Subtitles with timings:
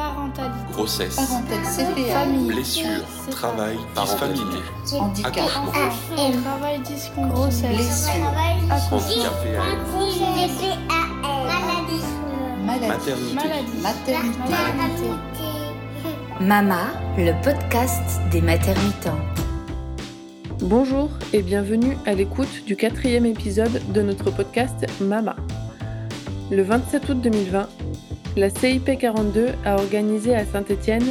[0.00, 0.72] Parentalité.
[0.72, 2.46] grossesse, Parentalité, Famille.
[2.48, 2.86] blessure,
[3.26, 3.32] CPA.
[3.32, 4.42] travail, familier,
[4.98, 5.72] handicap, accouchement,
[6.42, 6.80] Travail.
[7.28, 7.76] Grossesse.
[7.76, 8.26] blessure,
[8.90, 9.34] handicap
[12.64, 13.82] maladie, maternité, Maladie.
[13.82, 15.10] maternité, Maternité.
[16.40, 16.80] Mama,
[17.18, 19.10] le podcast des maternités.
[20.62, 25.36] Bonjour et bienvenue à l'écoute du quatrième épisode de notre podcast Mama.
[26.50, 27.68] Le 27 août 2020,
[28.36, 31.06] la CIP 42 a organisé à Saint-Étienne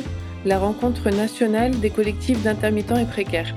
[0.45, 3.53] la rencontre nationale des collectifs d'intermittents et précaires.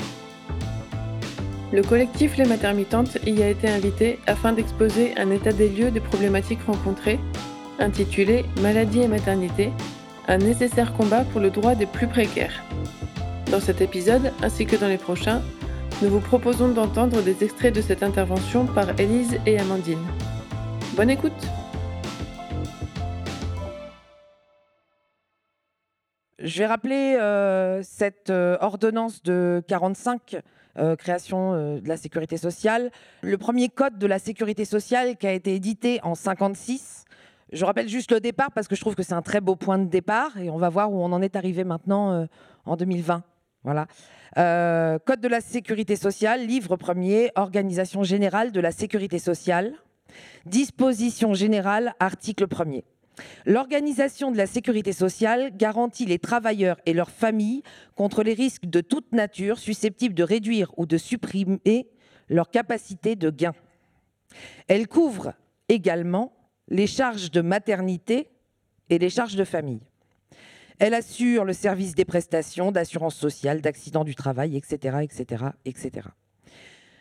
[1.72, 6.00] Le collectif Les Matermitantes y a été invité afin d'exposer un état des lieux des
[6.00, 7.20] problématiques rencontrées,
[7.78, 9.70] intitulé Maladie et maternité,
[10.28, 12.62] un nécessaire combat pour le droit des plus précaires.
[13.50, 15.40] Dans cet épisode, ainsi que dans les prochains,
[16.02, 20.04] nous vous proposons d'entendre des extraits de cette intervention par Élise et Amandine.
[20.96, 21.32] Bonne écoute
[26.42, 30.38] Je vais rappeler euh, cette euh, ordonnance de 45,
[30.76, 32.90] euh, création de la sécurité sociale.
[33.22, 37.04] Le premier code de la sécurité sociale qui a été édité en 56.
[37.52, 39.78] Je rappelle juste le départ parce que je trouve que c'est un très beau point
[39.78, 42.26] de départ et on va voir où on en est arrivé maintenant
[42.64, 43.22] en 2020.
[43.62, 43.86] Voilà.
[44.34, 49.74] Code de la sécurité sociale, livre premier, organisation générale de la sécurité sociale.
[50.46, 52.84] Disposition générale, article premier.
[53.44, 57.62] L'organisation de la sécurité sociale garantit les travailleurs et leurs familles
[57.94, 61.88] contre les risques de toute nature susceptibles de réduire ou de supprimer
[62.28, 63.54] leur capacité de gain.
[64.68, 65.34] Elle couvre
[65.68, 66.32] également
[66.68, 68.28] les charges de maternité
[68.88, 69.82] et les charges de famille.
[70.78, 74.96] Elle assure le service des prestations d'assurance sociale, d'accident du travail, etc..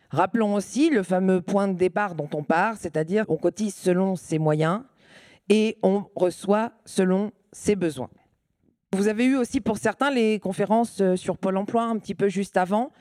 [0.09, 4.39] Rappelons aussi le fameux point de départ dont on part, c'est-à-dire on cotise selon ses
[4.39, 4.83] moyens
[5.51, 8.09] et on reçoit selon ses besoins.
[8.93, 12.29] Vous avez eu aussi pour certains les conférences euh, sur Pôle Emploi un petit peu
[12.29, 12.91] juste avant.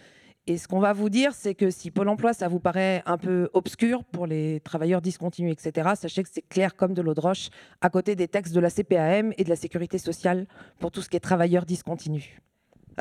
[0.48, 3.18] Et ce qu'on va vous dire, c'est que si Pôle Emploi, ça vous paraît un
[3.18, 7.20] peu obscur pour les travailleurs discontinus, etc., sachez que c'est clair comme de l'eau de
[7.20, 7.50] roche
[7.80, 10.48] à côté des textes de la CPAM et de la sécurité sociale
[10.80, 12.30] pour tout ce qui est travailleurs discontinus.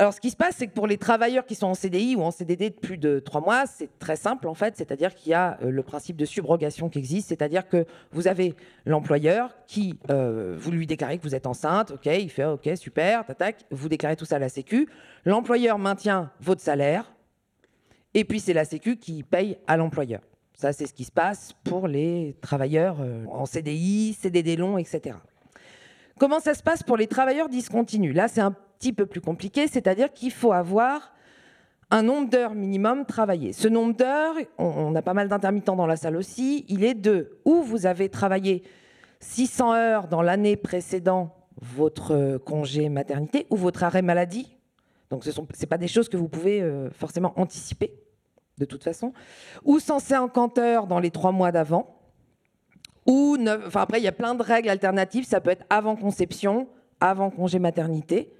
[0.00, 2.22] Alors, ce qui se passe, c'est que pour les travailleurs qui sont en CDI ou
[2.22, 5.34] en CDD de plus de trois mois, c'est très simple en fait, c'est-à-dire qu'il y
[5.34, 8.54] a euh, le principe de subrogation qui existe, c'est-à-dire que vous avez
[8.86, 13.26] l'employeur qui, euh, vous lui déclarez que vous êtes enceinte, ok, il fait ok, super,
[13.36, 14.88] tac, vous déclarez tout ça à la Sécu,
[15.26, 17.12] l'employeur maintient votre salaire,
[18.14, 20.22] et puis c'est la Sécu qui paye à l'employeur.
[20.54, 25.18] Ça, c'est ce qui se passe pour les travailleurs euh, en CDI, CDD long, etc.
[26.18, 28.14] Comment ça se passe pour les travailleurs discontinus?
[28.14, 31.12] Là, c'est un petit peu plus compliqué, c'est-à-dire qu'il faut avoir
[31.90, 33.52] un nombre d'heures minimum travaillées.
[33.52, 37.38] Ce nombre d'heures, on, a pas mal d'intermittents dans la salle aussi, il est de
[37.44, 38.62] où vous avez travaillé
[39.20, 44.56] 600 heures dans l'année précédant votre euh, congé maternité ou votre arrêt maladie.
[45.10, 47.92] Donc ce n'est pas des choses que vous pouvez euh, forcément anticiper
[48.56, 49.12] de toute façon.
[49.64, 52.00] Ou 150 heures dans les trois mois d'avant.
[53.06, 53.36] Ou
[53.74, 55.26] après il y a plein de règles alternatives.
[55.26, 56.66] Ça peut être avant conception,
[57.00, 58.32] avant congé maternité.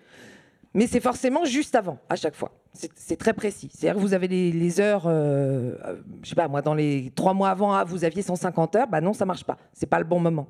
[0.74, 2.52] Mais c'est forcément juste avant, à chaque fois.
[2.72, 3.68] C'est très précis.
[3.74, 7.10] C'est-à-dire que vous avez les, les heures, euh, euh, je sais pas, moi, dans les
[7.16, 9.58] trois mois avant, ah, vous aviez 150 heures, bah non, ça marche pas.
[9.72, 10.46] C'est pas le bon moment.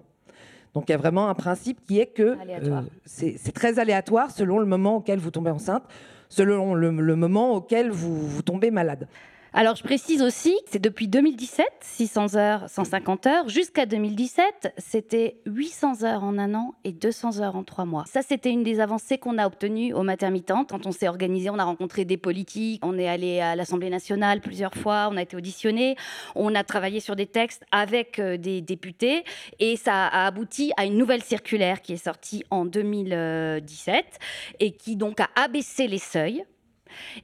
[0.75, 4.31] Donc il y a vraiment un principe qui est que euh, c'est c'est très aléatoire
[4.31, 5.83] selon le moment auquel vous tombez enceinte,
[6.29, 9.09] selon le, le moment auquel vous, vous tombez malade.
[9.53, 13.49] Alors, je précise aussi que c'est depuis 2017, 600 heures, 150 heures.
[13.49, 18.05] Jusqu'à 2017, c'était 800 heures en un an et 200 heures en trois mois.
[18.07, 20.71] Ça, c'était une des avancées qu'on a obtenues au Matermitantes.
[20.71, 24.41] Quand on s'est organisé, on a rencontré des politiques, on est allé à l'Assemblée nationale
[24.41, 25.97] plusieurs fois, on a été auditionné,
[26.37, 29.25] on a travaillé sur des textes avec euh, des députés
[29.59, 34.05] et ça a abouti à une nouvelle circulaire qui est sortie en 2017
[34.61, 36.45] et qui donc a abaissé les seuils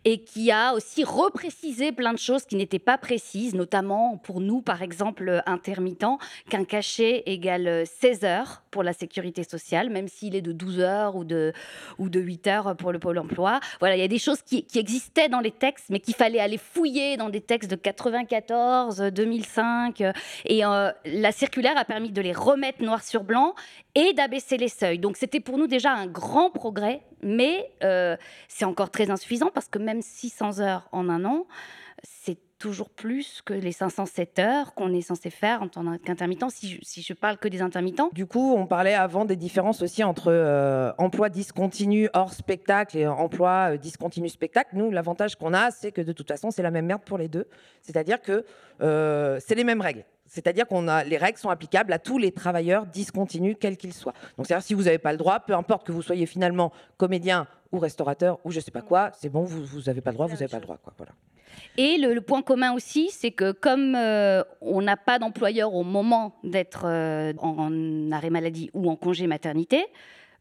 [0.04, 4.60] et qui a aussi reprécisé plein de choses qui n'étaient pas précises, notamment pour nous,
[4.60, 6.18] par exemple, intermittents,
[6.48, 10.80] qu'un cachet égale euh, 16 heures pour la sécurité sociale, même s'il est de 12
[10.80, 11.52] heures ou de,
[11.98, 13.60] ou de 8 heures pour le pôle emploi.
[13.80, 16.58] Voilà, il y a des choses qui, existaient dans les textes, mais qu'il fallait aller
[16.58, 20.00] fouiller dans des textes de 94, 2005.
[20.00, 20.12] euh,
[20.44, 23.54] Et euh, la circulaire a permis de les remettre noir sur blanc
[23.94, 24.98] et d'abaisser les seuils.
[24.98, 28.16] Donc c'était pour nous déjà un grand progrès, mais euh,
[28.48, 31.46] c'est encore très insuffisant parce que même 600 heures en un an,
[32.02, 36.72] c'est toujours plus que les 507 heures qu'on est censé faire en tant qu'intermittent, si
[36.72, 38.10] je, si parle que des intermittents.
[38.12, 43.06] Du coup, on parlait avant des différences aussi entre euh, emploi discontinu hors spectacle et
[43.06, 44.76] emploi euh, discontinu spectacle.
[44.76, 47.28] Nous, l'avantage qu'on a, c'est que de toute façon, c'est la même merde pour les
[47.28, 47.48] deux.
[47.80, 48.44] C'est-à-dire que
[48.82, 50.04] euh, c'est les mêmes règles.
[50.26, 54.12] C'est-à-dire qu'on a les règles sont applicables à tous les travailleurs discontinus, quels qu'ils soient.
[54.36, 57.46] Donc, c'est-à-dire si vous n'avez pas le droit, peu importe que vous soyez finalement comédien
[57.76, 60.34] ou restaurateur ou je sais pas quoi, c'est bon, vous n'avez pas le droit, vous
[60.34, 60.92] n'avez pas le droit, quoi.
[60.96, 61.12] Voilà.
[61.78, 66.34] Et le, point commun aussi, c'est que comme euh, on n'a pas d'employeur au moment
[66.42, 69.84] d'être euh, en arrêt maladie ou en congé maternité,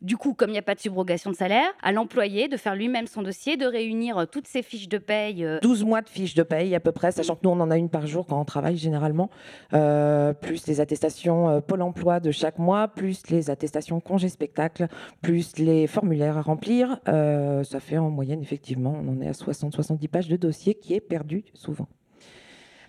[0.05, 2.75] du coup, comme il n'y a pas de subrogation de salaire, à l'employé de faire
[2.75, 5.45] lui-même son dossier, de réunir euh, toutes ses fiches de paye.
[5.61, 7.77] 12 mois de fiches de paye à peu près, sachant que nous, on en a
[7.77, 9.29] une par jour quand on travaille généralement,
[9.71, 14.87] plus les attestations Pôle emploi de chaque mois, plus les attestations congé spectacle,
[15.21, 16.99] plus les formulaires à remplir.
[17.05, 21.01] ça fait en moyenne, effectivement, on en est à 60-70 pages de dossier qui est
[21.01, 21.87] perdu souvent.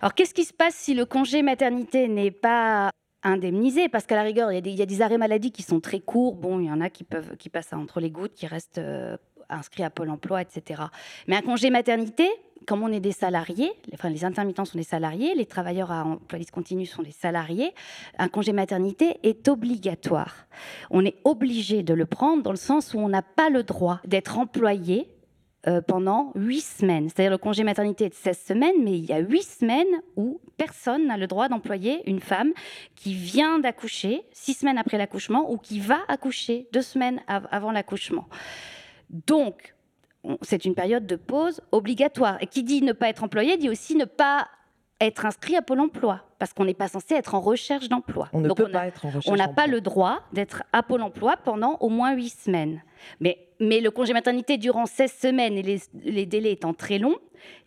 [0.01, 2.91] Alors, qu'est-ce qui se passe si le congé maternité n'est pas
[3.23, 6.35] indemnisé parce qu'à la rigueur, il y, a des, arrêts maladie qui sont très courts.
[6.35, 9.17] Bon, il y en a qui peuvent qui passent entre les gouttes, qui restent euh,
[9.49, 10.83] inscrits à Pôle Emploi, etc.
[11.27, 12.29] Mais un congé maternité,
[12.65, 16.39] comme on est des salariés, enfin les intermittents sont des salariés, les travailleurs à emploi
[16.39, 17.73] discontinu sont des salariés,
[18.17, 20.47] un congé maternité est obligatoire.
[20.89, 23.99] On est obligé de le prendre dans le sens où on n'a pas le droit
[24.05, 25.09] d'être employé
[25.67, 27.09] euh, pendant huit semaines.
[27.09, 30.39] C'est-à-dire le congé maternité est de 16 semaines, mais il y a huit semaines où
[30.55, 32.53] personne n'a le droit d'employer une femme
[32.95, 38.29] qui vient d'accoucher six semaines après l'accouchement ou qui va accoucher deux semaines avant l'accouchement.
[39.09, 39.75] Donc,
[40.41, 42.37] c'est une période de pause obligatoire.
[42.41, 44.47] Et qui dit ne pas être employé dit aussi ne pas
[44.99, 48.29] être inscrit à Pôle emploi, parce qu'on n'est pas censé être en recherche d'emploi.
[48.33, 51.01] On ne peut pas être en recherche On n'a pas le droit d'être à Pôle
[51.01, 52.83] emploi pendant au moins huit semaines.
[53.19, 57.17] Mais, mais le congé maternité durant 16 semaines et les, les délais étant très longs,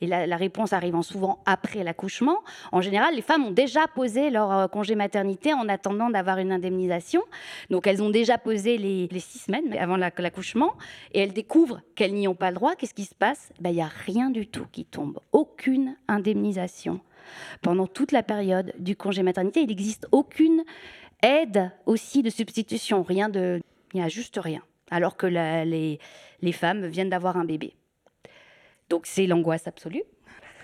[0.00, 2.38] et la, la, réponse arrivant souvent après l'accouchement,
[2.72, 6.52] en général, les femmes ont déjà posé leur euh, congé maternité en attendant d'avoir une
[6.52, 7.22] indemnisation.
[7.70, 10.75] Donc elles ont déjà posé les, les six semaines avant l'accouchement
[11.12, 12.75] et elles découvrent qu'elles n'y ont pas le droit.
[12.75, 13.52] Qu'est-ce qui se passe?
[13.61, 17.00] Ben, Il n'y a rien du tout qui tombe, aucune indemnisation
[17.62, 19.61] pendant toute la période du congé maternité.
[19.61, 20.62] Il n'existe aucune
[21.23, 23.61] aide aussi de substitution, rien de,
[23.93, 25.99] il n'y a juste rien, alors que les,
[26.41, 27.75] les femmes viennent d'avoir un bébé.
[28.89, 30.03] Donc c'est l'angoisse absolue.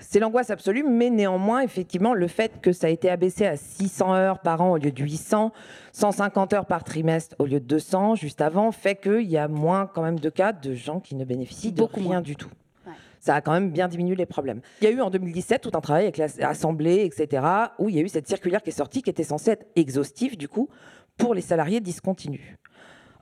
[0.00, 4.14] C'est l'angoisse absolue, mais néanmoins, effectivement, le fait que ça a été abaissé à 600
[4.14, 5.52] heures par an au lieu de 800,
[5.92, 9.86] 150 heures par trimestre au lieu de 200 juste avant, fait qu'il y a moins
[9.86, 12.50] quand même de cas de gens qui ne bénéficient de rien du tout
[13.20, 14.60] ça a quand même bien diminué les problèmes.
[14.80, 17.46] Il y a eu en 2017 tout un travail avec l'Assemblée, etc.,
[17.78, 20.36] où il y a eu cette circulaire qui est sortie, qui était censée être exhaustive,
[20.36, 20.68] du coup,
[21.16, 22.56] pour les salariés discontinus.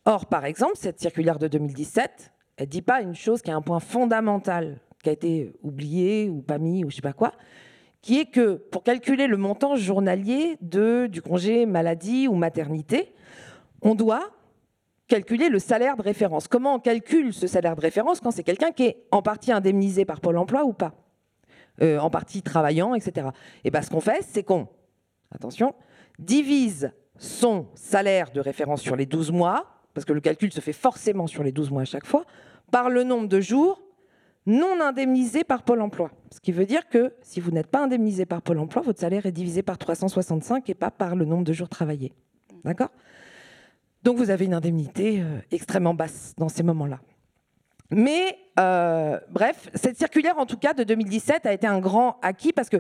[0.05, 3.55] Or, par exemple, cette circulaire de 2017, elle ne dit pas une chose qui est
[3.55, 7.33] un point fondamental, qui a été oublié ou pas mis ou je sais pas quoi,
[8.03, 13.15] qui est que pour calculer le montant journalier de, du congé maladie ou maternité,
[13.81, 14.31] on doit
[15.09, 16.49] calculer le salaire de référence.
[16.49, 20.05] Comment on calcule ce salaire de référence quand c'est quelqu'un qui est en partie indemnisé
[20.05, 20.95] par Pôle emploi ou pas
[21.83, 23.29] euh, En partie travaillant, etc.
[23.65, 24.69] Et bien ce qu'on fait, c'est qu'on,
[25.31, 25.75] attention,
[26.19, 30.73] divise son salaire de référence sur les 12 mois, parce que le calcul se fait
[30.73, 32.25] forcément sur les 12 mois à chaque fois,
[32.71, 33.81] par le nombre de jours
[34.47, 36.11] non indemnisés par Pôle emploi.
[36.31, 39.27] Ce qui veut dire que si vous n'êtes pas indemnisé par Pôle emploi, votre salaire
[39.27, 42.13] est divisé par 365 et pas par le nombre de jours travaillés.
[42.65, 42.91] D'accord?
[44.05, 47.01] Donc vous avez une indemnité euh, extrêmement basse dans ces moments-là.
[47.91, 52.53] Mais euh, bref, cette circulaire en tout cas de 2017 a été un grand acquis
[52.53, 52.79] parce que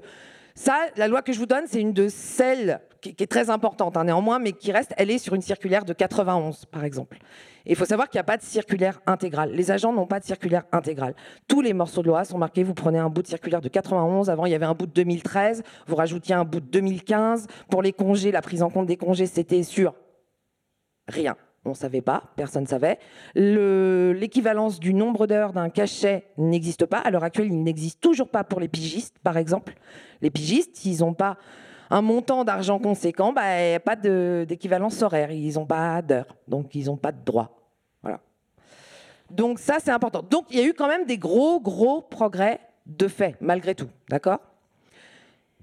[0.54, 3.96] ça, la loi que je vous donne, c'est une de celles qui, est très importante
[3.96, 7.18] hein, néanmoins, mais qui reste, elle est sur une circulaire de 91 par exemple.
[7.66, 9.50] Et il faut savoir qu'il n'y a pas de circulaire intégrale.
[9.52, 11.14] Les agents n'ont pas de circulaire intégrale.
[11.48, 14.28] Tous les morceaux de loi sont marqués, vous prenez un bout de circulaire de 91,
[14.28, 17.46] avant il y avait un bout de 2013, vous rajoutiez un bout de 2015.
[17.70, 19.94] Pour les congés, la prise en compte des congés, c'était sur
[21.08, 21.36] Rien.
[21.66, 22.98] On ne savait pas, personne ne savait.
[23.34, 26.98] L'équivalence du nombre d'heures d'un cachet n'existe pas.
[26.98, 29.74] À l'heure actuelle, il n'existe toujours pas pour les pigistes, par exemple.
[30.20, 31.38] Les pigistes, s'ils n'ont pas
[31.88, 35.30] un montant d'argent conséquent, bah, il n'y a pas d'équivalence horaire.
[35.30, 37.56] Ils n'ont pas d'heures, donc ils n'ont pas de droit.
[38.02, 38.20] Voilà.
[39.30, 40.22] Donc ça, c'est important.
[40.22, 43.88] Donc il y a eu quand même des gros, gros progrès de fait, malgré tout.
[44.10, 44.40] D'accord?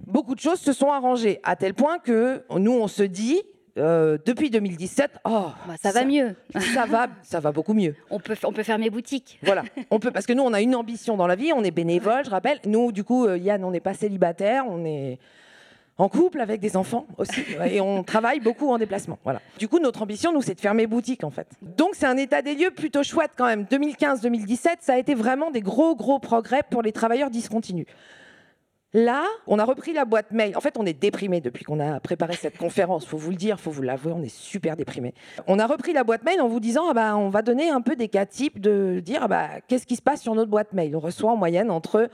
[0.07, 3.39] Beaucoup de choses se sont arrangées, à tel point que nous, on se dit,
[3.77, 6.35] euh, depuis 2017, oh, bah, ça, va mieux.
[6.73, 7.95] ça va, ça va beaucoup mieux.
[8.09, 9.39] On peut, on peut fermer boutique.
[9.43, 11.71] Voilà, on peut parce que nous on a une ambition dans la vie, on est
[11.71, 12.59] bénévole, je rappelle.
[12.65, 15.19] Nous, du coup, euh, Yann, on n'est pas célibataire, on est
[15.97, 19.19] en couple avec des enfants aussi, et on travaille beaucoup en déplacement.
[19.23, 19.41] Voilà.
[19.57, 21.47] Du coup, notre ambition, nous, c'est de fermer boutique en fait.
[21.61, 23.63] Donc c'est un état des lieux plutôt chouette quand même.
[23.63, 27.85] 2015-2017, ça a été vraiment des gros gros progrès pour les travailleurs discontinus.
[28.93, 30.55] Là, on a repris la boîte mail.
[30.57, 33.05] En fait, on est déprimé depuis qu'on a préparé cette conférence.
[33.05, 35.13] Faut vous le dire, faut vous l'avouer, on est super déprimé.
[35.47, 37.81] On a repris la boîte mail en vous disant, ah bah, on va donner un
[37.81, 40.73] peu des cas types de dire, ah bah, qu'est-ce qui se passe sur notre boîte
[40.73, 40.95] mail?
[40.95, 42.09] On reçoit en moyenne entre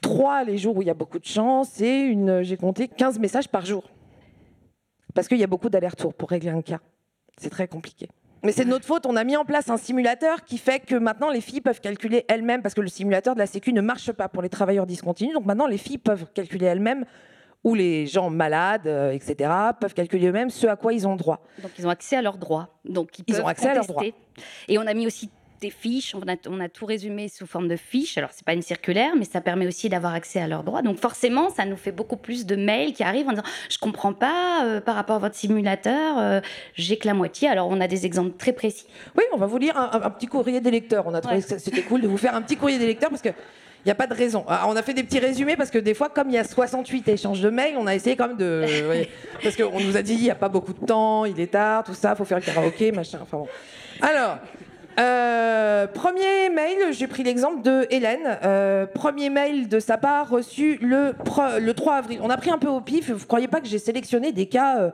[0.00, 3.18] 3 les jours où il y a beaucoup de chance et une, j'ai compté 15
[3.20, 3.84] messages par jour.
[5.14, 6.80] Parce qu'il y a beaucoup d'allers-retours pour régler un cas.
[7.36, 8.08] C'est très compliqué.
[8.42, 10.94] Mais c'est de notre faute, on a mis en place un simulateur qui fait que
[10.94, 14.12] maintenant les filles peuvent calculer elles-mêmes, parce que le simulateur de la Sécu ne marche
[14.12, 17.04] pas pour les travailleurs discontinus, donc maintenant les filles peuvent calculer elles-mêmes,
[17.62, 21.44] ou les gens malades, euh, etc., peuvent calculer eux-mêmes ce à quoi ils ont droit.
[21.62, 22.68] Donc ils ont accès à leurs droits.
[22.86, 24.14] Donc ils, Ils peuvent ont accès à leurs contester.
[24.68, 25.28] Et on a mis aussi
[25.60, 28.16] des fiches, on a, on a tout résumé sous forme de fiches.
[28.18, 30.82] Alors c'est pas une circulaire, mais ça permet aussi d'avoir accès à leurs droits.
[30.82, 34.12] Donc forcément, ça nous fait beaucoup plus de mails qui arrivent en disant je comprends
[34.14, 36.40] pas euh, par rapport à votre simulateur, euh,
[36.74, 37.48] j'ai que la moitié.
[37.48, 38.86] Alors on a des exemples très précis.
[39.16, 41.04] Oui, on va vous lire un, un- petit courrier des lecteurs.
[41.06, 41.42] On a trouvé Ouais.
[41.42, 43.30] que c'était cool de vous faire un petit courrier des lecteurs parce que.
[43.82, 44.44] Il n'y a pas de raison.
[44.46, 46.44] Ah, on a fait des petits résumés parce que des fois, comme il y a
[46.44, 48.62] 68 échanges de mails, on a essayé quand même de.
[48.90, 49.08] ouais,
[49.42, 51.82] parce qu'on nous a dit il n'y a pas beaucoup de temps, il est tard,
[51.84, 53.20] tout ça, faut faire le karaoké, machin.
[53.22, 53.48] Enfin bon.
[54.02, 54.36] Alors,
[54.98, 58.38] euh, premier mail, j'ai pris l'exemple de Hélène.
[58.44, 61.14] Euh, premier mail de sa part reçu le,
[61.58, 62.20] le 3 avril.
[62.22, 63.10] On a pris un peu au pif.
[63.10, 64.92] Vous croyez pas que j'ai sélectionné des cas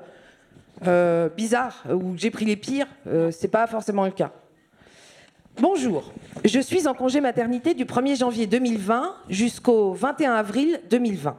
[0.87, 2.89] euh, bizarres où j'ai pris les pires?
[3.31, 4.33] C'est pas forcément le cas.
[5.59, 6.13] Bonjour,
[6.45, 11.35] je suis en congé maternité du 1er janvier 2020 jusqu'au 21 avril 2020.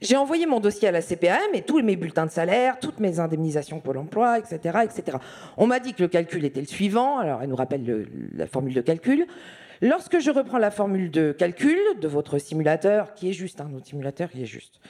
[0.00, 3.20] J'ai envoyé mon dossier à la CPAM et tous mes bulletins de salaire, toutes mes
[3.20, 4.78] indemnisations Pôle emploi, etc.
[4.84, 5.18] etc.
[5.56, 8.46] On m'a dit que le calcul était le suivant, alors elle nous rappelle le- la
[8.46, 9.26] formule de calcul.
[9.82, 13.86] Lorsque je reprends la formule de calcul de votre simulateur, qui est juste, hein, notre
[13.86, 14.80] simulateur qui est juste,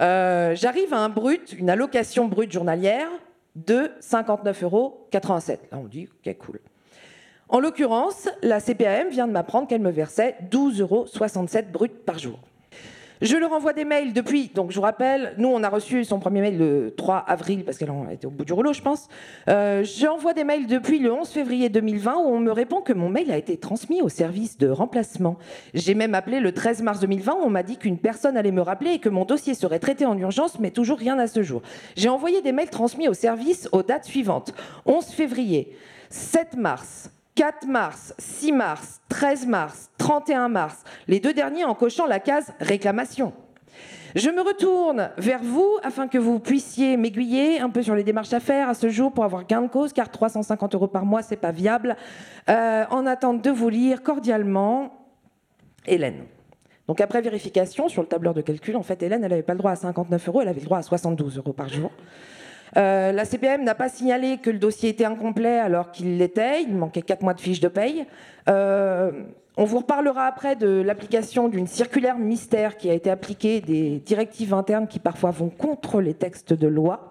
[0.00, 3.08] euh, j'arrive à un brut, une allocation brute journalière
[3.56, 5.06] de 59,87 euros.
[5.12, 6.60] Là, on dit, ok, cool.
[7.48, 12.38] En l'occurrence, la CPAM vient de m'apprendre qu'elle me versait 12,67 euros brut par jour.
[13.20, 16.18] Je leur envoie des mails depuis, donc je vous rappelle, nous on a reçu son
[16.20, 19.08] premier mail le 3 avril parce qu'elle était au bout du rouleau, je pense.
[19.48, 23.10] Euh, J'envoie des mails depuis le 11 février 2020 où on me répond que mon
[23.10, 25.36] mail a été transmis au service de remplacement.
[25.74, 28.62] J'ai même appelé le 13 mars 2020 où on m'a dit qu'une personne allait me
[28.62, 31.60] rappeler et que mon dossier serait traité en urgence, mais toujours rien à ce jour.
[31.96, 34.54] J'ai envoyé des mails transmis au service aux dates suivantes
[34.86, 35.76] 11 février,
[36.08, 42.06] 7 mars, 4 mars, 6 mars, 13 mars, 31 mars, les deux derniers en cochant
[42.06, 43.32] la case réclamation.
[44.16, 48.32] Je me retourne vers vous afin que vous puissiez m'aiguiller un peu sur les démarches
[48.32, 51.22] à faire à ce jour pour avoir gain de cause, car 350 euros par mois,
[51.22, 51.96] c'est pas viable.
[52.48, 55.06] Euh, en attente de vous lire cordialement,
[55.86, 56.24] Hélène.
[56.88, 59.70] Donc après vérification sur le tableur de calcul, en fait, Hélène, n'avait pas le droit
[59.70, 61.92] à 59 euros, elle avait le droit à 72 euros par jour.
[62.76, 66.62] Euh, la CPM n'a pas signalé que le dossier était incomplet alors qu'il l'était.
[66.62, 68.06] Il manquait 4 mois de fiche de paye.
[68.48, 69.10] Euh,
[69.56, 74.54] on vous reparlera après de l'application d'une circulaire mystère qui a été appliquée, des directives
[74.54, 77.06] internes qui parfois vont contre les textes de loi.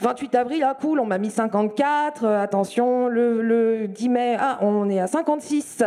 [0.00, 2.24] 28 avril, ah cool, on m'a mis 54.
[2.24, 5.82] euh, attention, le, le 10 mai, ah, on est à 56.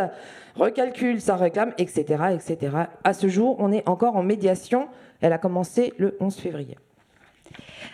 [0.56, 2.76] Recalcul, ça réclame, etc., etc.
[3.02, 4.88] À ce jour, on est encore en médiation.
[5.20, 6.76] Elle a commencé le 11 février.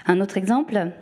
[0.07, 0.93] Un autre exemple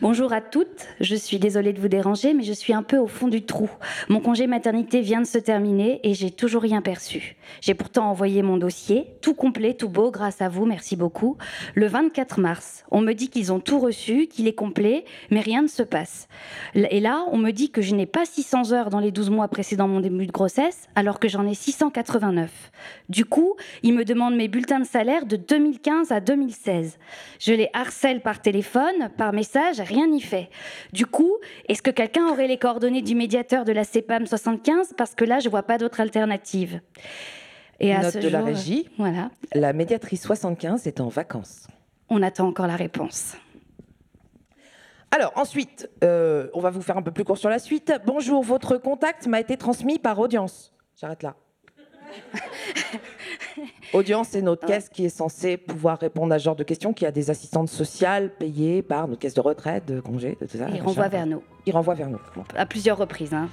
[0.00, 3.06] Bonjour à toutes, je suis désolée de vous déranger, mais je suis un peu au
[3.06, 3.70] fond du trou.
[4.08, 7.36] Mon congé maternité vient de se terminer et j'ai toujours rien perçu.
[7.60, 11.36] J'ai pourtant envoyé mon dossier, tout complet, tout beau, grâce à vous, merci beaucoup,
[11.74, 12.84] le 24 mars.
[12.90, 16.28] On me dit qu'ils ont tout reçu, qu'il est complet, mais rien ne se passe.
[16.74, 19.48] Et là, on me dit que je n'ai pas 600 heures dans les 12 mois
[19.48, 22.50] précédant mon début de grossesse, alors que j'en ai 689.
[23.08, 26.98] Du coup, ils me demandent mes bulletins de salaire de 2015 à 2016.
[27.38, 30.48] Je les harcèle par téléphone, par message, rien n'y fait.
[30.92, 31.32] Du coup,
[31.68, 35.38] est-ce que quelqu'un aurait les coordonnées du médiateur de la CEPAM 75 Parce que là,
[35.40, 36.80] je vois pas d'autre alternative.
[37.80, 38.88] Et à Note ce de la jour, régie.
[38.98, 41.66] Voilà, La médiatrice 75 est en vacances.
[42.08, 43.36] on attend encore la réponse.
[45.10, 47.92] Alors ensuite, euh, on va vous faire un peu plus court sur la suite.
[48.04, 50.72] Bonjour, votre contact m'a été transmis par audience.
[51.00, 51.36] J'arrête là.
[53.96, 57.06] audience, c'est notre caisse qui est censée pouvoir répondre à ce genre de questions, qui
[57.06, 60.66] a des assistantes sociales payées par notre caisse de retraite, de congé, de tout ça.
[60.68, 60.84] Il machin.
[60.84, 62.18] renvoie vers nous, Il renvoie vers nous.
[62.56, 63.34] À plusieurs reprises.
[63.34, 63.48] hein.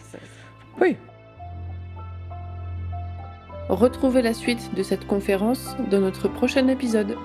[0.82, 0.96] Oui.
[3.70, 7.16] Retrouvez la suite de cette conférence dans notre prochain épisode.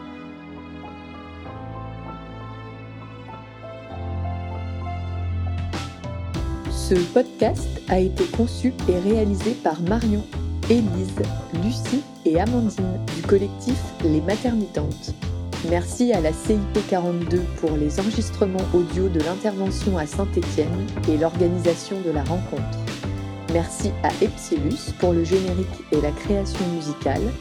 [6.70, 10.24] Ce podcast a été conçu et réalisé par Marion,
[10.70, 11.22] Élise,
[11.64, 15.14] Lucie et Amandine du collectif Les Maternitantes.
[15.70, 21.98] Merci à la CIP 42 pour les enregistrements audio de l'intervention à Saint-Étienne et l'organisation
[22.02, 22.78] de la rencontre.
[23.54, 27.32] Merci à Epsilus pour le générique et la création musicale,